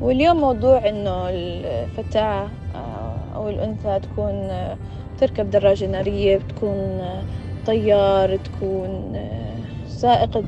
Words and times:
واليوم 0.00 0.36
موضوع 0.40 0.88
إنه 0.88 1.28
الفتاة 1.30 2.52
آه، 2.74 3.32
أو 3.34 3.48
الأنثى 3.48 4.00
تكون 4.00 4.50
آه، 4.50 4.78
تركب 5.16 5.50
دراجة 5.50 5.86
نارية 5.86 6.36
بتكون 6.38 7.00
آه، 7.00 7.26
طيار 7.64 8.36
تكون 8.36 9.12
سائقة 9.84 10.44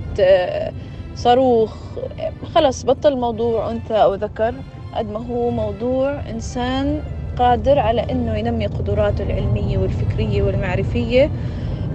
صاروخ. 1.14 1.98
خلص 2.44 2.86
بطل 2.86 3.16
موضوع 3.20 3.70
أنثى 3.70 3.94
أو 4.02 4.14
ذكر 4.14 4.62
قد 4.92 5.06
ما 5.06 5.20
هو 5.26 5.50
موضوع 5.50 6.22
إنسان 6.30 7.02
قادر 7.36 7.78
على 7.78 8.00
إنه 8.00 8.36
ينمي 8.36 8.66
قدراته 8.66 9.22
العلمية 9.22 9.78
والفكرية 9.78 10.42
والمعرفية 10.42 11.32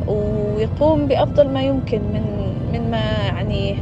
ويقوم 0.07 1.07
بأفضل 1.07 1.49
ما 1.53 1.65
يمكن 1.67 2.01
من 2.13 2.23
من 2.71 2.91
ما 2.91 3.25
يعني 3.27 3.79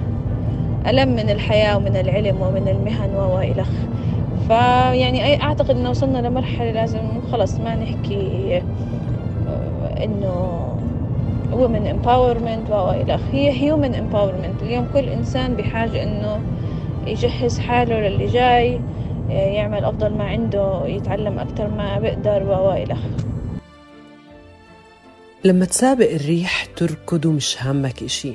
ألم 0.87 1.09
من 1.09 1.29
الحياة 1.29 1.77
ومن 1.77 1.95
العلم 1.95 2.41
ومن 2.41 2.67
المهن 2.67 3.15
وإلخ 3.15 3.69
فيعني 4.47 5.43
أعتقد 5.43 5.69
إنه 5.69 5.89
وصلنا 5.89 6.27
لمرحلة 6.27 6.71
لازم 6.71 6.99
خلص 7.31 7.59
ما 7.59 7.75
نحكي 7.75 8.57
آه، 9.47 10.03
إنه 10.03 10.59
women 11.51 11.87
empowerment 11.95 12.69
وإلخ 12.71 13.21
هي 13.31 13.71
human 13.71 13.93
empowerment. 13.93 14.63
اليوم 14.63 14.87
كل 14.93 15.09
إنسان 15.09 15.55
بحاجة 15.55 16.03
إنه 16.03 16.39
يجهز 17.07 17.59
حاله 17.59 17.99
للي 17.99 18.25
جاي 18.25 18.79
يعمل 19.29 19.85
أفضل 19.85 20.13
ما 20.13 20.23
عنده 20.23 20.85
يتعلم 20.85 21.39
أكتر 21.39 21.67
ما 21.67 21.99
بقدر 21.99 22.43
وإلخ 22.43 22.99
لما 25.45 25.65
تسابق 25.65 26.09
الريح 26.11 26.65
تركض 26.65 27.25
ومش 27.25 27.63
هامك 27.63 28.03
إشي. 28.03 28.33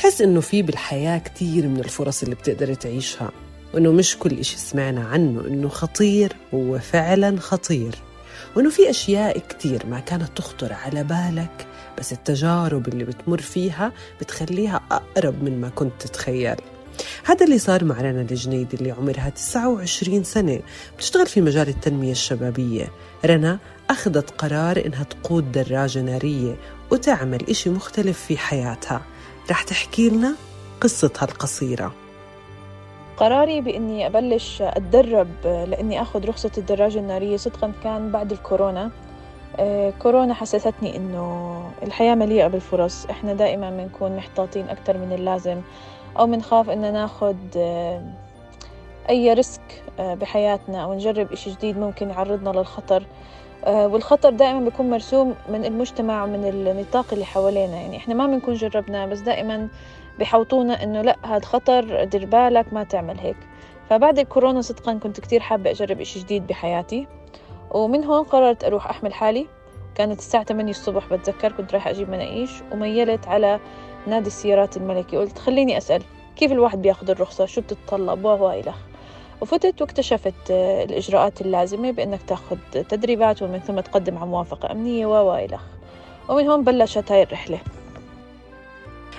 تحس 0.00 0.20
إنه 0.20 0.40
في 0.40 0.62
بالحياة 0.62 1.18
كتير 1.18 1.68
من 1.68 1.80
الفرص 1.80 2.22
اللي 2.22 2.34
بتقدر 2.34 2.74
تعيشها 2.74 3.30
وإنه 3.74 3.92
مش 3.92 4.16
كل 4.16 4.38
إشي 4.38 4.58
سمعنا 4.58 5.04
عنه 5.04 5.46
إنه 5.46 5.68
خطير 5.68 6.32
هو 6.54 6.78
فعلا 6.78 7.40
خطير 7.40 7.94
وإنه 8.56 8.70
في 8.70 8.90
أشياء 8.90 9.38
كتير 9.38 9.86
ما 9.86 10.00
كانت 10.00 10.28
تخطر 10.36 10.72
على 10.72 11.04
بالك 11.04 11.66
بس 11.98 12.12
التجارب 12.12 12.88
اللي 12.88 13.04
بتمر 13.04 13.40
فيها 13.40 13.92
بتخليها 14.20 14.80
أقرب 14.90 15.42
من 15.42 15.60
ما 15.60 15.68
كنت 15.68 15.92
تتخيل. 15.98 16.56
هذا 17.24 17.46
اللي 17.46 17.58
صار 17.58 17.84
مع 17.84 18.00
رنا 18.00 18.20
الجنيدي 18.20 18.76
اللي 18.76 18.90
عمرها 18.90 19.28
29 19.28 20.24
سنة 20.24 20.60
بتشتغل 20.96 21.26
في 21.26 21.40
مجال 21.40 21.68
التنمية 21.68 22.12
الشبابية. 22.12 22.92
رنا 23.24 23.58
أخذت 23.90 24.30
قرار 24.30 24.86
إنها 24.86 25.02
تقود 25.02 25.52
دراجة 25.52 26.00
نارية 26.02 26.56
وتعمل 26.90 27.50
إشي 27.50 27.70
مختلف 27.70 28.18
في 28.18 28.38
حياتها. 28.38 29.02
رح 29.50 29.62
تحكي 29.62 30.08
لنا 30.08 30.34
قصتها 30.80 31.24
القصيرة. 31.24 31.92
قراري 33.16 33.60
بإني 33.60 34.06
أبلش 34.06 34.62
أتدرب 34.62 35.28
لإني 35.44 36.02
أخذ 36.02 36.28
رخصة 36.28 36.50
الدراجة 36.58 36.98
النارية 36.98 37.36
صدقا 37.36 37.72
كان 37.84 38.10
بعد 38.10 38.32
الكورونا. 38.32 38.90
آه، 39.56 39.92
كورونا 39.98 40.34
حسستني 40.34 40.96
إنه 40.96 41.62
الحياة 41.82 42.14
مليئة 42.14 42.46
بالفرص. 42.46 43.06
إحنا 43.06 43.34
دائما 43.34 43.70
بنكون 43.70 44.16
محتاطين 44.16 44.68
أكثر 44.68 44.98
من 44.98 45.12
اللازم 45.12 45.60
أو 46.18 46.26
بنخاف 46.26 46.70
إن 46.70 46.92
ناخد 46.92 47.38
آه، 47.56 48.02
أي 49.08 49.32
risk 49.32 49.82
آه، 49.98 50.14
بحياتنا 50.14 50.84
أو 50.84 50.94
نجرب 50.94 51.32
إشي 51.32 51.50
جديد 51.50 51.78
ممكن 51.78 52.10
يعرضنا 52.10 52.50
للخطر. 52.50 53.02
والخطر 53.66 54.30
دائما 54.30 54.60
بيكون 54.60 54.90
مرسوم 54.90 55.34
من 55.48 55.64
المجتمع 55.64 56.24
ومن 56.24 56.44
النطاق 56.44 57.06
اللي 57.12 57.24
حوالينا. 57.24 57.76
يعني 57.76 57.96
إحنا 57.96 58.14
ما 58.14 58.26
بنكون 58.26 58.54
جربناه 58.54 59.06
بس 59.06 59.20
دائما 59.20 59.68
بحوطونا 60.18 60.82
إنه 60.82 61.02
لأ 61.02 61.16
هاد 61.24 61.44
خطر 61.44 62.04
دير 62.04 62.26
بالك 62.26 62.72
ما 62.72 62.84
تعمل 62.84 63.18
هيك. 63.18 63.36
فبعد 63.90 64.18
الكورونا 64.18 64.60
صدقا 64.60 64.94
كنت 64.94 65.20
كتير 65.20 65.40
حابة 65.40 65.70
أجرب 65.70 66.00
إشي 66.00 66.20
جديد 66.20 66.46
بحياتي. 66.46 67.06
ومن 67.70 68.04
هون 68.04 68.24
قررت 68.24 68.64
أروح 68.64 68.90
أحمل 68.90 69.14
حالي. 69.14 69.46
كانت 69.94 70.18
الساعة 70.18 70.44
8 70.44 70.70
الصبح 70.70 71.06
بتذكر 71.12 71.52
كنت 71.52 71.72
رايحة 71.72 71.90
أجيب 71.90 72.10
مناقيش 72.10 72.50
وميلت 72.72 73.28
على 73.28 73.60
نادي 74.06 74.26
السيارات 74.26 74.76
الملكي. 74.76 75.16
قلت 75.16 75.38
خليني 75.38 75.78
أسأل 75.78 76.02
كيف 76.36 76.52
الواحد 76.52 76.82
بياخذ 76.82 77.10
الرخصة؟ 77.10 77.46
شو 77.46 77.60
بتتطلب؟ 77.60 78.24
وإلخ 78.24 78.76
وفتت 79.40 79.80
واكتشفت 79.80 80.50
آه، 80.50 80.84
الإجراءات 80.84 81.40
اللازمة 81.40 81.90
بأنك 81.90 82.20
تأخذ 82.26 82.56
تدريبات 82.88 83.42
ومن 83.42 83.58
ثم 83.58 83.80
تقدم 83.80 84.18
على 84.18 84.26
موافقة 84.26 84.72
أمنية 84.72 85.06
وإلخ. 85.06 85.62
ومن 86.28 86.46
هون 86.46 86.64
بلشت 86.64 87.12
هاي 87.12 87.22
الرحلة. 87.22 87.60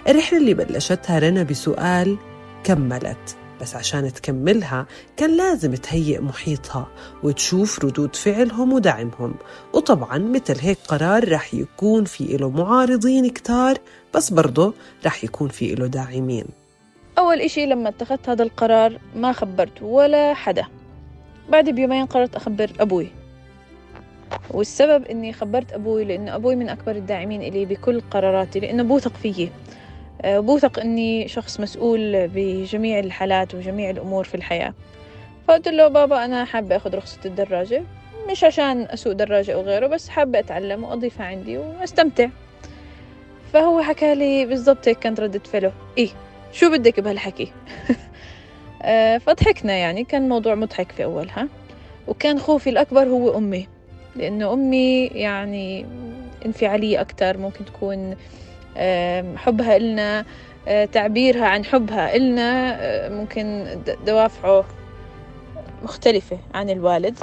الرحلة 0.07 0.39
اللي 0.39 0.53
بلشتها 0.53 1.19
رنا 1.19 1.43
بسؤال 1.43 2.17
كملت 2.63 3.35
بس 3.61 3.75
عشان 3.75 4.13
تكملها 4.13 4.85
كان 5.17 5.37
لازم 5.37 5.75
تهيئ 5.75 6.19
محيطها 6.21 6.87
وتشوف 7.23 7.85
ردود 7.85 8.15
فعلهم 8.15 8.73
ودعمهم. 8.73 9.35
وطبعا 9.73 10.17
مثل 10.17 10.59
هيك 10.59 10.77
قرار 10.87 11.31
رح 11.31 11.53
يكون 11.53 12.05
في 12.05 12.37
له 12.37 12.49
معارضين 12.49 13.29
كتار 13.29 13.77
بس 14.15 14.29
برضه 14.29 14.73
رح 15.05 15.23
يكون 15.23 15.49
في 15.49 15.75
له 15.75 15.87
داعمين. 15.87 16.60
أول 17.21 17.41
إشي 17.41 17.65
لما 17.65 17.89
اتخذت 17.89 18.29
هذا 18.29 18.43
القرار 18.43 18.99
ما 19.15 19.31
خبرت 19.31 19.81
ولا 19.81 20.33
حدا. 20.33 20.65
بعد 21.49 21.69
بيومين 21.69 22.05
قررت 22.05 22.35
أخبر 22.35 22.71
أبوي. 22.79 23.07
والسبب 24.51 25.05
إني 25.05 25.33
خبرت 25.33 25.73
أبوي 25.73 26.03
لأنه 26.03 26.35
أبوي 26.35 26.55
من 26.55 26.69
أكبر 26.69 26.91
الداعمين 26.91 27.41
إلي 27.41 27.65
بكل 27.65 28.01
قراراتي 28.01 28.59
لأنه 28.59 28.83
بوثق 28.83 29.13
فيي 29.13 29.49
بوثق 30.25 30.79
إني 30.79 31.27
شخص 31.27 31.59
مسؤول 31.59 32.27
بجميع 32.27 32.99
الحالات 32.99 33.55
وجميع 33.55 33.89
الأمور 33.89 34.23
في 34.23 34.35
الحياة. 34.35 34.73
فقلت 35.47 35.67
له 35.67 35.87
بابا 35.87 36.25
أنا 36.25 36.45
حابة 36.45 36.75
أخذ 36.75 36.95
رخصة 36.95 37.19
الدراجة. 37.25 37.83
مش 38.31 38.43
عشان 38.43 38.81
أسوق 38.81 39.13
دراجة 39.13 39.53
أو 39.53 39.61
غيره 39.61 39.87
بس 39.87 40.09
حابة 40.09 40.39
أتعلم 40.39 40.83
وأضيفها 40.83 41.25
عندي 41.25 41.57
وأستمتع. 41.57 42.29
فهو 43.53 43.81
حكى 43.81 44.15
لي 44.15 44.45
بالضبط 44.45 44.87
هيك 44.87 44.99
كانت 44.99 45.19
ردة 45.19 45.39
فعله. 45.39 45.71
إيه. 45.97 46.09
شو 46.51 46.71
بدك 46.71 46.99
بهالحكي؟ 46.99 47.51
آه، 48.83 49.17
فضحكنا 49.17 49.73
يعني 49.73 50.03
كان 50.03 50.29
موضوع 50.29 50.55
مضحك 50.55 50.91
في 50.91 51.03
أولها 51.03 51.47
وكان 52.07 52.39
خوفي 52.39 52.69
الأكبر 52.69 53.03
هو 53.03 53.37
أمي 53.37 53.67
لأنه 54.15 54.53
أمي 54.53 55.05
يعني 55.05 55.85
انفعالية 56.45 57.01
أكتر 57.01 57.37
ممكن 57.37 57.65
تكون 57.65 58.15
حبها 59.37 59.77
إلنا 59.77 60.25
آه، 60.67 60.85
تعبيرها 60.85 61.45
عن 61.45 61.65
حبها 61.65 62.15
إلنا 62.15 62.77
آه، 62.79 63.09
ممكن 63.09 63.67
دوافعه 64.05 64.65
مختلفة 65.83 66.37
عن 66.53 66.69
الوالد. 66.69 67.17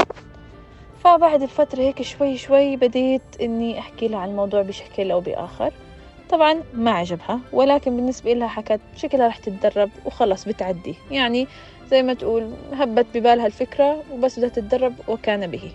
فبعد 1.05 1.43
الفترة 1.43 1.81
هيك 1.81 2.03
شوي 2.03 2.37
شوي 2.37 2.77
بديت 2.77 3.23
إني 3.41 3.79
أحكي 3.79 4.09
لها 4.09 4.19
عن 4.19 4.29
الموضوع 4.29 4.63
بشكل 4.63 5.11
أو 5.11 5.21
بآخر. 5.21 5.73
طبعا 6.31 6.63
ما 6.75 6.91
عجبها 6.91 7.41
ولكن 7.53 7.97
بالنسبة 7.97 8.33
لها 8.33 8.49
حكت 8.49 8.81
شكلها 8.97 9.29
رح 9.29 9.37
تتدرب 9.37 9.91
وخلص 10.05 10.45
بتعدي. 10.45 10.95
يعني 11.11 11.47
زي 11.91 12.03
ما 12.03 12.15
تقول 12.15 12.53
هبت 12.73 13.07
ببالها 13.15 13.47
الفكرة 13.47 14.03
وبس 14.13 14.39
بدها 14.39 14.49
تتدرب 14.49 14.95
وكان 15.09 15.47
به. 15.47 15.71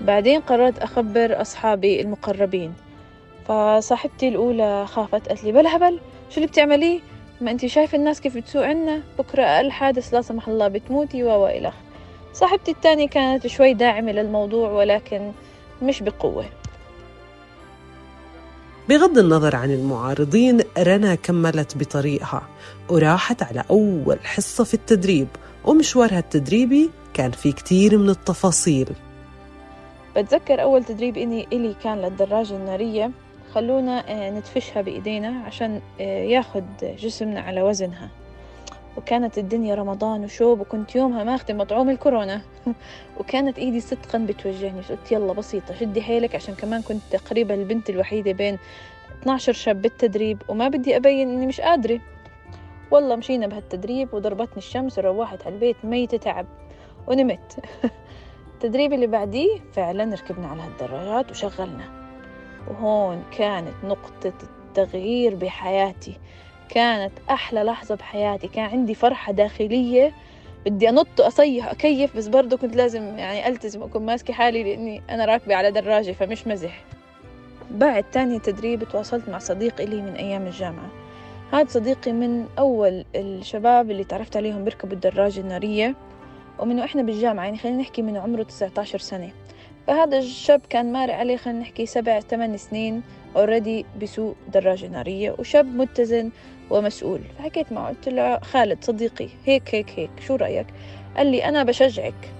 بعدين 0.00 0.40
قررت 0.40 0.78
أخبر 0.78 1.40
أصحابي 1.40 2.00
المقربين. 2.00 2.74
فصاحبتي 3.48 4.28
الأولى 4.28 4.86
خافت 4.86 5.28
قالت 5.28 5.44
لي 5.44 5.52
بلا 5.52 5.76
هبل 5.76 6.00
شو 6.30 6.36
اللي 6.36 6.46
بتعمليه 6.46 7.00
ما 7.40 7.50
أنت 7.50 7.66
شايفة 7.66 7.98
الناس 7.98 8.20
كيف 8.20 8.36
بتسوق 8.36 8.66
عنا؟ 8.66 9.02
بكرة 9.18 9.42
أقل 9.42 9.70
حادث 9.70 10.14
لا 10.14 10.22
سمح 10.22 10.48
الله 10.48 10.68
بتموتي 10.68 11.22
وإلخ 11.22 11.74
صاحبتي 12.32 12.70
الثانية 12.70 13.08
كانت 13.08 13.46
شوي 13.46 13.74
داعمة 13.74 14.12
للموضوع 14.12 14.70
ولكن 14.70 15.32
مش 15.82 16.02
بقوة. 16.02 16.44
بغض 18.88 19.18
النظر 19.18 19.56
عن 19.56 19.70
المعارضين 19.70 20.60
رنا 20.78 21.14
كملت 21.14 21.76
بطريقها 21.76 22.42
وراحت 22.88 23.42
على 23.42 23.64
أول 23.70 24.18
حصة 24.24 24.64
في 24.64 24.74
التدريب 24.74 25.28
ومشوارها 25.64 26.18
التدريبي 26.18 26.90
كان 27.14 27.30
في 27.30 27.52
كتير 27.52 27.98
من 27.98 28.10
التفاصيل. 28.10 28.88
بتذكر 30.16 30.62
أول 30.62 30.84
تدريب 30.84 31.16
إني 31.16 31.46
إلي 31.52 31.74
كان 31.84 31.98
للدراجة 31.98 32.56
النارية. 32.56 33.10
خلونا 33.54 34.10
آه، 34.10 34.30
ندفشها 34.30 34.82
بإيدينا 34.82 35.28
عشان 35.46 35.80
آه، 36.00 36.24
ياخد 36.24 36.64
جسمنا 36.82 37.40
على 37.40 37.62
وزنها. 37.62 38.08
وكانت 38.96 39.38
الدنيا 39.38 39.74
رمضان 39.74 40.24
وشوب 40.24 40.60
وكنت 40.60 40.96
يومها 40.96 41.24
ماخذة 41.24 41.52
مطعوم 41.54 41.90
الكورونا. 41.90 42.40
وكانت 43.20 43.58
إيدي 43.58 43.80
صدقا 43.80 44.18
بتوجهني 44.18 44.80
قلت 44.80 45.12
يلا 45.12 45.32
بسيطة 45.32 45.74
شدي 45.74 46.02
حيلك 46.02 46.34
عشان 46.34 46.54
كمان 46.54 46.82
كنت 46.82 47.02
تقريبا 47.10 47.54
البنت 47.54 47.90
الوحيدة 47.90 48.32
بين 48.32 48.58
12 49.22 49.52
شاب 49.52 49.82
بالتدريب 49.82 50.42
وما 50.48 50.68
بدي 50.68 50.96
أبين 50.96 51.28
إني 51.28 51.46
مش 51.46 51.60
قادرة. 51.60 52.00
والله 52.90 53.16
مشينا 53.16 53.46
بهالتدريب 53.46 54.14
وضربتني 54.14 54.56
الشمس 54.56 54.98
وروحت 54.98 55.46
على 55.46 55.54
البيت 55.54 55.76
ميتة 55.84 56.16
تعب 56.16 56.46
ونمت. 57.06 57.58
التدريب 58.54 58.92
اللي 58.92 59.06
بعديه 59.06 59.58
فعلا 59.72 60.14
ركبنا 60.14 60.46
على 60.46 60.62
هالدراجات 60.62 61.30
وشغلنا. 61.30 61.84
وهون 62.68 63.22
كانت 63.38 63.74
نقطة 63.84 64.32
التغيير 64.42 65.34
بحياتي. 65.34 66.18
كانت 66.74 67.12
أحلى 67.30 67.62
لحظة 67.62 67.94
بحياتي. 67.94 68.48
كان 68.48 68.64
عندي 68.64 68.94
فرحة 68.94 69.32
داخلية. 69.32 70.12
بدي 70.66 70.88
أنط 70.88 71.20
وأصيح 71.20 71.66
وأكيف 71.66 72.16
بس 72.16 72.28
برضه 72.28 72.56
كنت 72.56 72.76
لازم 72.76 73.18
يعني 73.18 73.48
ألتزم 73.48 73.82
أكون 73.82 74.06
ماسكة 74.06 74.34
حالي 74.34 74.64
لأني 74.64 75.02
أنا 75.10 75.24
راكبة 75.24 75.54
على 75.54 75.70
دراجة 75.70 76.12
فمش 76.12 76.46
مزح. 76.46 76.84
بعد 77.70 78.04
تاني 78.12 78.38
تدريب 78.38 78.84
تواصلت 78.84 79.28
مع 79.28 79.38
صديق 79.38 79.80
إلي 79.80 80.02
من 80.02 80.14
أيام 80.14 80.46
الجامعة. 80.46 80.88
هذا 81.52 81.68
صديقي 81.68 82.12
من 82.12 82.46
أول 82.58 83.04
الشباب 83.14 83.90
اللي 83.90 84.04
تعرفت 84.04 84.36
عليهم 84.36 84.64
بيركبوا 84.64 84.94
الدراجة 84.94 85.40
النارية. 85.40 85.94
ومن 86.58 86.78
وإحنا 86.80 87.02
بالجامعة 87.02 87.44
يعني 87.44 87.58
خلينا 87.58 87.78
نحكي 87.78 88.02
من 88.02 88.16
عمره 88.16 88.42
19 88.42 88.98
سنة. 88.98 89.30
فهذا 89.86 90.18
الشاب 90.18 90.60
كان 90.70 90.92
مارق 90.92 91.14
عليه 91.14 91.36
خلينا 91.36 91.60
نحكي 91.60 91.86
سبع 91.86 92.20
ثمان 92.20 92.56
سنين 92.56 93.02
اوريدي 93.36 93.86
بسوق 94.02 94.36
دراجة 94.52 94.86
نارية. 94.86 95.34
وشاب 95.38 95.66
متزن 95.66 96.30
ومسؤول. 96.70 97.20
فحكيت 97.38 97.72
معه 97.72 97.88
قلت 97.88 98.08
له 98.08 98.38
خالد 98.38 98.84
صديقي 98.84 99.28
هيك 99.46 99.74
هيك 99.74 99.90
هيك 99.96 100.10
شو 100.26 100.36
رأيك؟ 100.36 100.66
قال 101.16 101.26
لي 101.26 101.44
أنا 101.44 101.62
بشجعك 101.62 102.30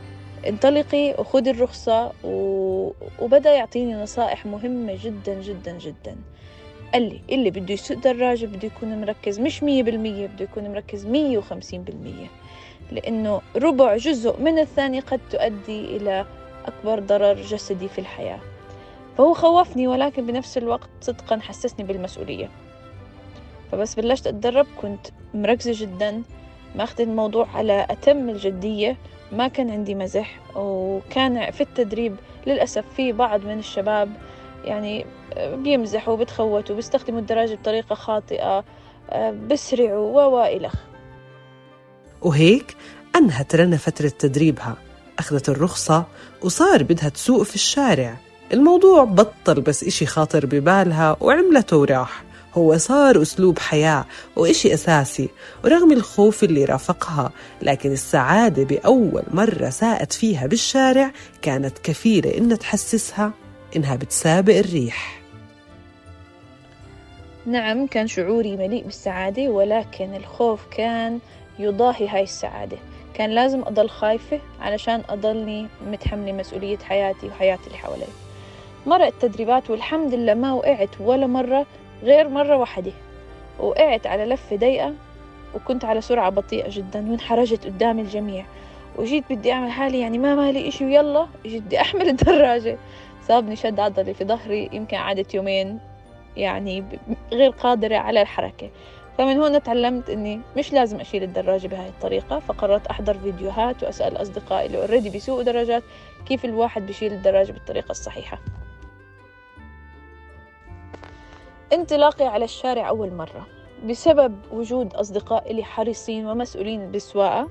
انطلقي 0.49 1.15
وخذي 1.19 1.50
الرخصة 1.50 2.12
و... 2.25 2.91
وبدأ 3.21 3.53
يعطيني 3.53 3.94
نصائح 3.94 4.47
مهمة 4.47 4.99
جدا 5.03 5.41
جدا 5.41 5.79
جدا. 5.79 6.17
قال 6.93 7.03
لي 7.03 7.21
اللي 7.31 7.50
بده 7.50 7.75
يسوق 7.75 7.99
دراجة 7.99 8.47
بده 8.47 8.67
يكون 8.67 9.00
مركز 9.00 9.41
مش 9.41 9.62
مية 9.62 9.82
بالمية 9.82 10.27
بده 10.27 10.44
يكون 10.44 10.70
مركز 10.73 11.06
مية 11.06 11.38
وخمسين 11.38 11.82
بالمية. 11.82 12.27
لأنه 12.93 13.41
ربع 13.56 13.97
جزء 13.97 14.41
من 14.41 14.59
الثانية 14.59 15.00
قد 15.00 15.20
تؤدي 15.31 15.97
إلى 15.97 16.27
أكبر 16.67 16.99
ضرر 16.99 17.35
جسدي 17.35 17.88
في 17.88 17.99
الحياة. 17.99 18.38
فهو 19.19 19.35
خوفني 19.35 19.88
ولكن 19.88 20.27
بنفس 20.27 20.59
الوقت 20.59 20.88
صدقا 21.00 21.38
حسسني 21.38 21.87
بالمسؤولية. 21.87 22.50
فبس 23.73 23.95
بلشت 23.95 24.27
أتدرب 24.27 24.67
كنت 24.83 25.07
مركزة 25.35 25.73
جدا 25.75 26.23
ماخذ 26.77 27.01
الموضوع 27.01 27.49
على 27.55 27.87
أتم 27.91 28.29
الجدية 28.29 28.97
ما 29.33 29.49
كان 29.49 29.71
عندي 29.71 29.95
مزح 29.95 30.41
وكان 30.57 31.51
في 31.51 31.61
التدريب 31.61 32.17
للأسف 32.47 32.85
في 32.97 33.13
بعض 33.13 33.45
من 33.45 33.59
الشباب 33.59 34.11
يعني 34.65 35.07
بيمزحوا 35.37 36.17
بتخوتوا 36.17 36.77
بيستخدموا 36.77 37.21
الدراجة 37.21 37.55
بطريقة 37.55 37.95
خاطئة 37.95 38.65
بسرعوا 39.49 40.25
ووائلخ 40.25 40.75
وهيك 42.23 42.77
أنهت 43.17 43.55
رنا 43.55 43.77
فترة 43.77 44.09
تدريبها. 44.09 44.77
أخذت 45.19 45.49
الرخصة 45.49 46.05
وصار 46.43 46.83
بدها 46.83 47.09
تسوق 47.09 47.43
في 47.43 47.55
الشارع. 47.55 48.17
الموضوع 48.53 49.05
بطل 49.05 49.61
بس 49.61 49.85
إشي 49.85 50.07
خاطر 50.07 50.47
ببالها 50.47 51.17
وعملته 51.21 51.77
وراح. 51.77 52.25
هو 52.55 52.77
صار 52.79 53.23
أسلوب 53.23 53.59
حياة 53.59 54.05
وإشي 54.37 54.75
أساسي 54.75 55.29
ورغم 55.65 55.93
الخوف 55.93 56.45
اللي 56.45 56.65
رافقها 56.65 57.33
لكن 57.62 57.93
السعادة 57.93 58.65
بأول 58.65 59.23
مرة 59.31 59.71
ساءت 59.71 60.12
فيها 60.12 60.47
بالشارع 60.47 61.11
كانت 61.43 61.79
كفيلة 61.79 62.39
إنها 62.39 62.56
تحسسها 62.56 63.33
إنها 63.77 63.97
بتسابق 63.97 64.55
الريح. 64.55 65.21
نعم 67.47 67.87
كان 67.87 68.06
شعوري 68.06 68.56
مليء 68.56 68.85
بالسعادة 68.85 69.49
ولكن 69.49 70.15
الخوف 70.15 70.61
كان 70.77 71.19
يضاهي 71.59 72.09
هاي 72.09 72.23
السعادة. 72.23 72.77
كان 73.15 73.31
لازم 73.31 73.62
أضل 73.62 73.89
خايفة 73.89 74.41
علشان 74.61 75.03
أضلني 75.09 75.69
متحملة 75.87 76.33
مسؤولية 76.33 76.79
حياتي 76.79 77.27
وحياة 77.27 77.59
اللي 77.67 77.79
حوالي. 77.79 78.06
مرق 78.87 79.06
التدريبات 79.06 79.71
والحمد 79.71 80.15
لله 80.15 80.35
ما 80.35 80.53
وقعت 80.53 81.01
ولا 81.01 81.27
مرة 81.27 81.67
غير 82.02 82.29
مرة 82.29 82.56
واحدة. 82.56 82.93
وقعت 83.58 84.06
على 84.06 84.25
لفة 84.25 84.56
ضيقة 84.56 84.94
وكنت 85.55 85.85
على 85.85 86.00
سرعة 86.00 86.31
بطيئة 86.31 86.69
جدا 86.70 87.11
وانحرجت 87.11 87.64
قدام 87.67 87.99
الجميع. 87.99 88.46
وجيت 88.96 89.25
بدي 89.31 89.52
أعمل 89.52 89.70
حالي 89.70 90.00
يعني 90.00 90.19
ما 90.19 90.35
مالي 90.35 90.69
إشي 90.69 90.85
ويلا 90.85 91.26
جيت 91.46 91.62
بدي 91.62 91.81
أحمل 91.81 92.08
الدراجة. 92.14 92.79
صابني 93.29 93.56
شد 93.56 93.81
عضلي 93.81 94.14
في 94.14 94.25
ظهري 94.25 94.70
يمكن 94.73 94.96
قعدت 94.96 95.35
يومين 95.35 95.79
يعني 96.37 96.85
غير 97.32 97.50
قادرة 97.50 97.96
على 97.96 98.23
الحركة. 98.23 98.70
فمن 99.19 99.41
هنا 99.41 99.58
تعلمت 99.58 100.11
إني 100.11 100.41
مش 100.56 100.73
لازم 100.73 101.00
أشيل 101.00 101.23
الدراجة 101.23 101.69
بهاي 101.69 101.88
الطريقة. 101.88 102.38
فقررت 102.38 102.87
أحضر 102.87 103.19
فيديوهات 103.19 103.82
وأسأل 103.82 104.23
أصدقائي 104.23 104.67
اللي 104.67 104.79
اوريدي 104.79 105.11
بيسوقوا 105.11 105.43
دراجات 105.43 105.82
كيف 106.26 106.44
الواحد 106.44 106.87
بيشيل 106.87 107.12
الدراجة 107.12 107.52
بالطريقة 107.52 107.91
الصحيحة. 107.91 108.38
انطلاقي 111.73 112.25
على 112.27 112.45
الشارع 112.45 112.89
أول 112.89 113.13
مرة. 113.13 113.47
بسبب 113.89 114.39
وجود 114.53 114.95
اصدقاء 114.95 115.53
لي 115.53 115.65
حريصين 115.65 116.27
ومسؤولين 116.27 116.91
بالسواقة 116.91 117.49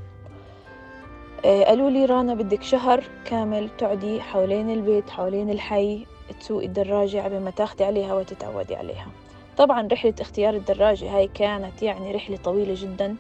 آه، 1.46 1.64
قالوا 1.64 1.90
لي 1.90 2.06
رانا 2.06 2.34
بدك 2.34 2.64
شهر 2.64 3.04
كامل 3.26 3.70
تقعدي 3.78 4.22
حوالين 4.22 4.70
البيت 4.70 5.10
حوالين 5.10 5.50
الحي 5.50 6.06
تسوقي 6.40 6.66
الدراجة 6.66 7.24
قبل 7.24 7.40
ما 7.40 7.52
تاخدي 7.52 7.84
عليها 7.84 8.14
وتتعودي 8.14 8.76
عليها. 8.76 9.08
طبعا 9.58 9.88
رحلة 9.92 10.14
اختيار 10.22 10.54
الدراجة 10.54 11.18
هاي 11.18 11.28
كانت 11.28 11.84
يعني 11.84 12.12
رحلة 12.12 12.38
طويلة 12.38 12.76
جدا 12.78 13.16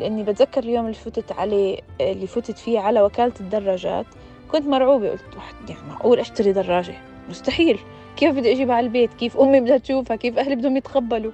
لأني 0.00 0.22
بتذكر 0.22 0.62
اليوم 0.62 0.84
اللي 0.84 0.96
فتت 0.96 1.32
عليه 1.32 1.78
اللي 2.00 2.26
فتت 2.26 2.58
فيه 2.58 2.80
على 2.80 3.02
وكالة 3.02 3.32
الدراجات 3.40 4.06
كنت 4.52 4.66
مرعوبة 4.66 5.10
قلت 5.10 5.22
يعني 5.68 5.80
معقول 5.88 6.18
أشتري 6.18 6.52
دراجة؟ 6.52 7.13
مستحيل. 7.28 7.78
كيف 8.16 8.34
بدي 8.34 8.52
أجيبها 8.52 8.74
على 8.74 8.86
البيت؟ 8.86 9.14
كيف 9.14 9.36
أمي 9.36 9.60
بدها 9.60 9.76
تشوفها؟ 9.78 10.16
كيف 10.16 10.38
أهلي 10.38 10.56
بدهم 10.56 10.76
يتقبلوا؟ 10.76 11.32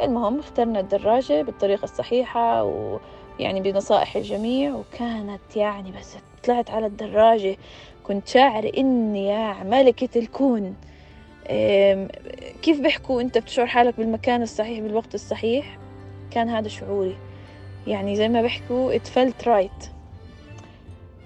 المهم 0.00 0.38
اخترنا 0.38 0.80
الدراجة 0.80 1.42
بالطريقة 1.42 1.84
الصحيحة 1.84 2.62
ويعني 2.64 3.60
بنصائح 3.60 4.16
الجميع 4.16 4.74
وكانت 4.74 5.56
يعني 5.56 5.92
بس 5.92 6.16
طلعت 6.44 6.70
على 6.70 6.86
الدراجة. 6.86 7.56
كنت 8.04 8.28
شاعرة 8.28 8.72
إني 8.78 9.26
يا 9.26 9.64
ملكة 9.64 10.18
الكون. 10.18 10.74
كيف 12.62 12.80
بيحكوا 12.80 13.20
أنت 13.20 13.38
بتشعر 13.38 13.66
حالك 13.66 13.96
بالمكان 13.96 14.42
الصحيح 14.42 14.80
بالوقت 14.80 15.14
الصحيح؟ 15.14 15.78
كان 16.30 16.48
هذا 16.48 16.68
شعوري. 16.68 17.16
يعني 17.86 18.16
زي 18.16 18.28
ما 18.28 18.42
بيحكوا 18.42 18.98
it 18.98 19.02
felt 19.02 19.46
right. 19.46 19.86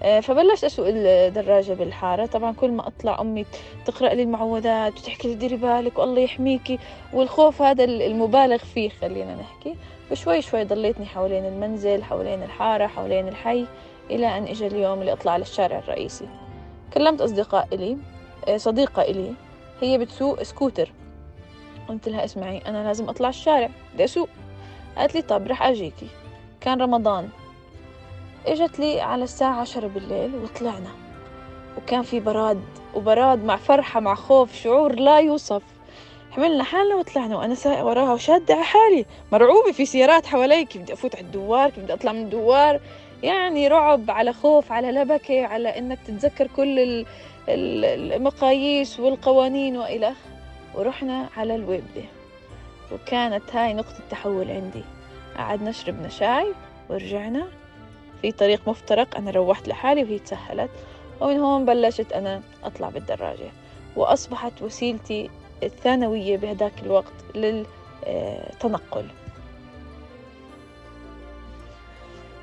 فبلشت 0.01 0.63
أسوق 0.63 0.85
الدراجة 0.89 1.73
بالحارة. 1.73 2.25
طبعا 2.25 2.51
كل 2.53 2.71
ما 2.71 2.87
أطلع 2.87 3.21
أمي 3.21 3.45
تقرأ 3.85 4.13
لي 4.13 4.23
المعوذات 4.23 4.99
وتحكي 4.99 5.27
لي 5.27 5.35
ديري 5.35 5.55
بالك 5.55 5.99
والله 5.99 6.21
يحميكي. 6.21 6.79
والخوف 7.13 7.61
هذا 7.61 7.83
المبالغ 7.83 8.57
فيه 8.57 8.89
خلينا 8.89 9.35
نحكي. 9.35 9.75
وشوي 10.11 10.41
شوي 10.41 10.63
ضليتني 10.63 11.05
حوالين 11.05 11.45
المنزل 11.45 12.03
حوالين 12.03 12.43
الحارة 12.43 12.87
حوالين 12.87 13.27
الحي 13.27 13.65
إلى 14.09 14.37
أن 14.37 14.43
إجا 14.43 14.67
اليوم 14.67 14.99
اللي 14.99 15.13
أطلع 15.13 15.31
على 15.31 15.41
الشارع 15.41 15.79
الرئيسي. 15.79 16.27
كلمت 16.93 17.21
أصدقاء 17.21 17.67
إلي 17.73 17.97
آه، 18.47 18.57
صديقة 18.57 19.01
إلي 19.01 19.33
هي 19.81 19.97
بتسوق 19.97 20.43
سكوتر. 20.43 20.91
قلت 21.89 22.09
لها 22.09 22.25
اسمعي 22.25 22.57
أنا 22.57 22.87
لازم 22.87 23.09
أطلع 23.09 23.29
الشارع 23.29 23.69
بدي 23.93 24.03
أسوق. 24.03 24.29
قالت 24.97 25.15
لي 25.15 25.21
طب 25.21 25.47
رح 25.47 25.63
أجيكي. 25.63 26.07
كان 26.61 26.81
رمضان. 26.81 27.29
إجت 28.47 28.79
لي 28.79 29.01
على 29.01 29.23
الساعة 29.23 29.61
عشرة 29.61 29.87
بالليل 29.87 30.35
وطلعنا. 30.35 30.89
وكان 31.77 32.01
في 32.01 32.19
براد 32.19 32.61
وبراد 32.95 33.43
مع 33.43 33.55
فرحة 33.55 33.99
مع 33.99 34.15
خوف 34.15 34.55
شعور 34.55 34.95
لا 34.95 35.19
يوصف. 35.19 35.61
حملنا 36.31 36.63
حالنا 36.63 36.95
وطلعنا 36.95 37.37
وأنا 37.37 37.55
سايقه 37.55 37.85
وراها 37.85 38.13
وشادة 38.13 38.53
على 38.53 38.63
حالي. 38.63 39.05
مرعوبة 39.31 39.71
في 39.71 39.85
سيارات 39.85 40.25
حوالي 40.25 40.65
كيف 40.65 40.81
بدي 40.81 40.93
أفوت 40.93 41.15
على 41.15 41.25
الدوار 41.25 41.69
كيف 41.69 41.83
بدي 41.83 41.93
أطلع 41.93 42.11
من 42.11 42.21
الدوار. 42.21 42.79
يعني 43.23 43.67
رعب 43.67 44.11
على 44.11 44.33
خوف 44.33 44.71
على 44.71 44.91
لبكة 44.91 45.45
على 45.45 45.77
إنك 45.77 45.99
تتذكر 46.07 46.47
كل 46.55 47.05
المقاييس 47.49 48.99
والقوانين 48.99 49.77
والخ 49.77 50.17
ورحنا 50.75 51.29
على 51.37 51.55
الويبدة. 51.55 52.03
وكانت 52.91 53.55
هاي 53.55 53.73
نقطة 53.73 53.99
تحول 54.09 54.51
عندي. 54.51 54.83
قعدنا 55.37 55.71
شربنا 55.71 56.09
شاي 56.09 56.53
ورجعنا. 56.89 57.47
في 58.21 58.31
طريق 58.31 58.61
مفترق 58.67 59.17
أنا 59.17 59.31
روحت 59.31 59.67
لحالي 59.67 60.03
وهي 60.03 60.19
تسهلت 60.19 60.69
ومن 61.21 61.39
هون 61.39 61.65
بلشت 61.65 62.11
أنا 62.11 62.41
أطلع 62.63 62.89
بالدراجة. 62.89 63.49
وأصبحت 63.95 64.61
وسيلتي 64.61 65.29
الثانوية 65.63 66.37
بهداك 66.37 66.73
الوقت 66.83 67.13
للتنقل. 67.35 69.05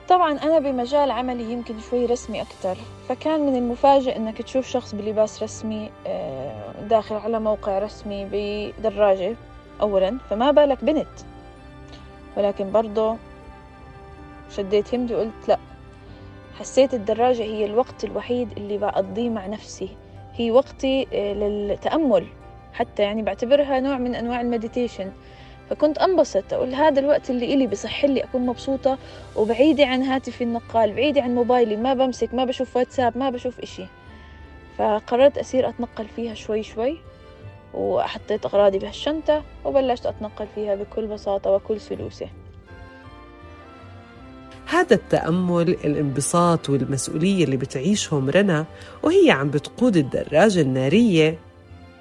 طبعا 0.08 0.32
أنا 0.32 0.58
بمجال 0.58 1.10
عملي 1.10 1.52
يمكن 1.52 1.74
شوي 1.90 2.06
رسمي 2.06 2.42
أكتر 2.42 2.76
فكان 3.08 3.40
من 3.40 3.56
المفاجئ 3.56 4.16
أنك 4.16 4.42
تشوف 4.42 4.68
شخص 4.68 4.94
بلباس 4.94 5.42
رسمي 5.42 5.90
آه، 6.06 6.72
داخل 6.88 7.14
على 7.14 7.40
موقع 7.40 7.78
رسمي 7.78 8.28
بدراجة 8.32 9.36
أولا 9.80 10.18
فما 10.30 10.50
بالك 10.50 10.84
بنت. 10.84 11.06
ولكن 12.36 12.72
برضه 12.72 13.16
شديت 14.50 14.94
همدي 14.94 15.14
وقلت 15.14 15.48
لا. 15.48 15.58
حسيت 16.58 16.94
الدراجة 16.94 17.42
هي 17.42 17.64
الوقت 17.64 18.04
الوحيد 18.04 18.48
اللي 18.56 18.78
بقضيه 18.78 19.28
مع 19.28 19.46
نفسي. 19.46 19.88
هي 20.34 20.50
وقتي 20.50 21.06
آه، 21.12 21.32
للتأمل. 21.32 22.26
حتى 22.72 23.02
يعني 23.02 23.22
بعتبرها 23.22 23.80
نوع 23.80 23.98
من 23.98 24.14
أنواع 24.14 24.40
المديتيشن. 24.40 25.12
فكنت 25.70 25.98
أنبسط. 25.98 26.52
أقول 26.52 26.74
هذا 26.74 27.00
الوقت 27.00 27.30
اللي 27.30 27.54
إلي 27.54 27.66
بصح 27.66 28.04
لي 28.04 28.24
أكون 28.24 28.46
مبسوطة 28.46 28.98
وبعيدة 29.36 29.86
عن 29.86 30.02
هاتفي 30.02 30.44
النقال 30.44 30.92
بعيدة 30.92 31.22
عن 31.22 31.34
موبايلي. 31.34 31.76
ما 31.76 31.94
بمسك 31.94 32.34
ما 32.34 32.44
بشوف 32.44 32.76
واتساب 32.76 33.18
ما 33.18 33.30
بشوف 33.30 33.60
إشي. 33.60 33.86
فقررت 34.78 35.38
أصير 35.38 35.68
أتنقل 35.68 36.06
فيها 36.16 36.34
شوي 36.34 36.62
شوي. 36.62 36.98
وحطيت 37.74 38.46
أغراضي 38.46 38.78
بهالشنطة 38.78 39.42
وبلشت 39.64 40.06
أتنقل 40.06 40.46
فيها 40.54 40.74
بكل 40.74 41.06
بساطة 41.06 41.50
وكل 41.50 41.80
سلوسة. 41.80 42.28
هذا 44.66 44.94
التأمل 44.94 45.68
الانبساط 45.68 46.70
والمسؤولية 46.70 47.44
اللي 47.44 47.56
بتعيشهم 47.56 48.30
رنا 48.30 48.66
وهي 49.02 49.30
عم 49.30 49.50
بتقود 49.50 49.96
الدراجة 49.96 50.60
النارية. 50.60 51.38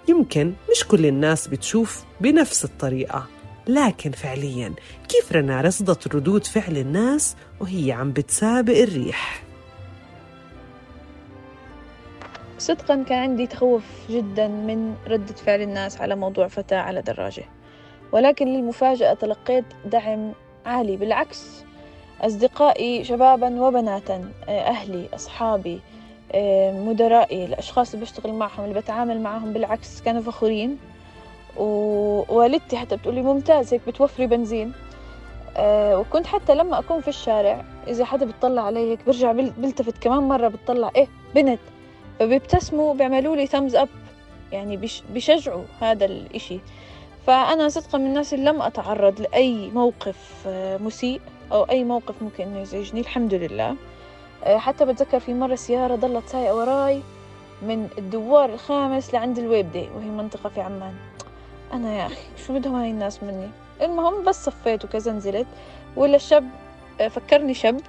يمكن 0.10 0.54
مش 0.72 0.88
كل 0.88 1.06
الناس 1.06 1.48
بتشوف 1.48 2.04
بنفس 2.22 2.66
الطريقة 2.66 3.28
لكن 3.68 4.12
فعليا 4.12 4.74
كيف 5.10 5.32
رنا 5.32 5.62
رصدت 5.62 6.16
ردود 6.16 6.46
فعل 6.46 6.78
الناس 6.78 7.36
وهي 7.60 7.92
عم 7.92 8.12
بتسابق 8.12 8.78
الريح؟ 8.78 9.44
صدقا 12.58 13.04
كان 13.04 13.20
عندي 13.20 13.48
تخوف 13.48 13.84
جدا 14.10 14.48
من 14.48 14.96
ردة 15.08 15.34
فعل 15.34 15.62
الناس 15.62 16.02
على 16.02 16.16
موضوع 16.16 16.48
فتاة 16.48 16.78
على 16.78 17.02
دراجة. 17.02 17.44
ولكن 18.12 18.48
للمفاجأة 18.48 19.14
تلقيت 19.14 19.66
دعم 19.86 20.34
عالي. 20.66 20.98
بالعكس 20.98 21.64
أصدقائي 22.24 23.04
شبابا 23.04 23.62
وبناتا 23.62 24.32
أهلي 24.50 25.08
أصحابي 25.14 25.80
مدرائي 26.86 27.46
الأشخاص 27.46 27.94
اللي 27.94 28.06
بشتغل 28.06 28.34
معهم 28.34 28.64
اللي 28.64 28.82
بتعامل 28.82 29.22
معهم 29.22 29.54
بالعكس 29.54 30.02
كانوا 30.02 30.22
فخورين. 30.22 30.78
ووالدتي 31.58 32.78
حتى 32.78 32.96
بتقولي 32.96 33.22
ممتاز 33.22 33.74
هيك 33.74 33.82
بتوفري 33.88 34.28
بنزين. 34.28 34.74
أه 35.58 36.00
وكنت 36.00 36.28
حتى 36.28 36.56
لما 36.56 36.80
أكون 36.80 37.02
في 37.02 37.08
الشارع 37.08 37.66
إذا 37.88 38.06
حدا 38.06 38.26
بتطلع 38.26 38.62
علي 38.62 38.92
هيك 38.92 39.06
برجع 39.06 39.32
بلتفت 39.32 39.98
كمان 39.98 40.24
مرة 40.24 40.48
بتطلع 40.48 40.92
إيه 40.96 41.08
بنت. 41.36 41.60
فبيبتسموا 42.20 42.94
بيعملوا 42.94 43.36
لي 43.36 43.48
ثامز 43.48 43.76
أب 43.76 43.90
يعني 44.52 44.80
بيشجعوا 45.14 45.64
هذا 45.82 46.06
الإشي. 46.06 46.60
فأنا 47.28 47.70
صدقا 47.70 47.98
من 47.98 48.06
الناس 48.06 48.34
اللي 48.34 48.52
لم 48.52 48.62
أتعرض 48.62 49.22
لأي 49.22 49.70
موقف 49.70 50.48
آه، 50.48 50.78
مسيء. 50.78 51.22
أو 51.52 51.64
أي 51.64 51.84
موقف 51.84 52.16
ممكن 52.22 52.44
إنه 52.44 52.60
يزعجني 52.60 53.00
الحمد 53.00 53.34
لله. 53.34 53.76
آه، 54.44 54.58
حتى 54.58 54.86
بتذكر 54.86 55.20
في 55.20 55.34
مرة 55.34 55.56
سيارة 55.56 55.96
ضلت 55.96 56.28
سايقة 56.28 56.56
وراي 56.56 57.02
من 57.62 57.90
الدوار 57.98 58.54
الخامس 58.54 59.14
لعند 59.14 59.40
الويبدي 59.40 59.90
وهي 59.96 60.06
منطقة 60.10 60.50
في 60.50 60.62
عمان. 60.62 60.94
أنا 61.74 61.98
يا 61.98 62.06
أخي 62.06 62.22
شو 62.48 62.54
بدهم 62.54 62.76
هاي 62.76 62.92
الناس 62.92 63.24
مني؟ 63.24 63.50
المهم 63.82 64.24
بس 64.24 64.46
صفيت 64.46 64.86
وكذا 64.86 65.12
نزلت 65.12 65.48
ولا 65.96 66.16
الشاب 66.16 66.50
آه، 67.02 67.08
فكرني 67.08 67.54
شاب 67.54 67.82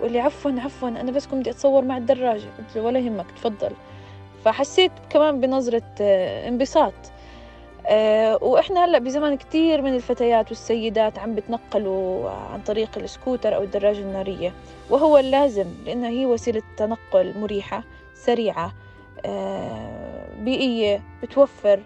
واللي 0.00 0.20
عفوا 0.20 0.50
عفوا 0.50 0.88
أنا 0.88 1.12
بس 1.12 1.26
كنت 1.26 1.48
أتصور 1.48 1.84
مع 1.84 1.96
الدراجة. 1.96 2.46
قلت 2.58 2.76
له 2.76 2.82
ولا 2.82 2.98
يهمك 2.98 3.26
تفضل. 3.36 3.70
فحسيت 4.44 4.92
كمان 5.10 5.40
بنظرة 5.40 5.82
آه، 6.00 6.48
انبساط. 6.48 6.92
أه 7.88 8.38
وإحنا 8.44 8.84
هلأ 8.84 8.98
بزمان 8.98 9.36
كتير 9.36 9.82
من 9.82 9.94
الفتيات 9.94 10.48
والسيدات 10.48 11.18
عم 11.18 11.34
بتنقلوا 11.34 12.30
عن 12.30 12.60
طريق 12.60 12.98
السكوتر 12.98 13.56
أو 13.56 13.62
الدراجة 13.62 13.98
النارية 13.98 14.52
وهو 14.90 15.18
اللازم 15.18 15.66
لأنها 15.86 16.08
هي 16.10 16.26
وسيلة 16.26 16.62
تنقل 16.76 17.38
مريحة 17.38 17.84
سريعة 18.14 18.72
أه 19.26 20.28
بيئية 20.38 21.02
بتوفر 21.22 21.80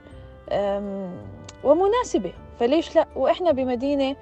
ومناسبة 1.64 2.32
فليش 2.60 2.96
لأ؟ 2.96 3.06
وإحنا 3.16 3.52
بمدينة 3.52 4.16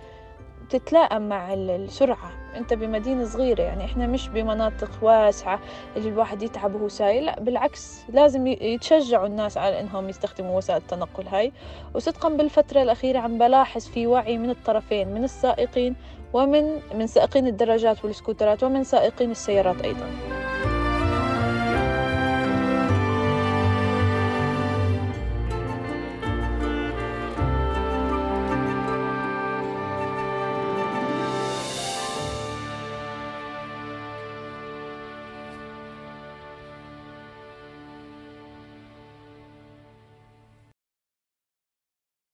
تتلائم 0.71 1.29
مع 1.29 1.53
السرعة. 1.55 2.33
أنت 2.57 2.75
بمدينة 2.75 3.25
صغيرة 3.25 3.63
يعني 3.63 3.85
إحنا 3.85 4.07
مش 4.07 4.29
بمناطق 4.29 4.91
واسعة 5.03 5.61
اللي 5.97 6.09
الواحد 6.09 6.43
يتعب 6.43 6.75
وهو 6.75 6.89
سايق 6.89 7.23
لا 7.23 7.41
بالعكس 7.41 8.01
لازم 8.09 8.47
يتشجعوا 8.47 9.27
الناس 9.27 9.59
على 9.59 9.81
إنهم 9.81 10.09
يستخدموا 10.09 10.57
وسائل 10.57 10.81
التنقل 10.83 11.27
هاي. 11.27 11.53
وصدقا 11.95 12.29
بالفترة 12.29 12.83
الأخيرة 12.83 13.19
عم 13.19 13.39
بلاحظ 13.39 13.87
في 13.87 14.07
وعي 14.07 14.39
من 14.39 14.51
الطرفين 14.51 15.09
من 15.09 15.25
السائقين 15.25 15.97
ومن 16.33 16.81
من 16.95 17.07
سائقين 17.07 17.47
الدراجات 17.47 18.05
والسكوترات 18.05 18.63
ومن 18.63 18.85
سائقين 18.85 19.31
السيارات 19.31 19.81
أيضاً. 19.85 20.40